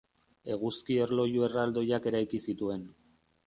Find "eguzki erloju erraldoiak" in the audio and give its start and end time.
0.55-2.11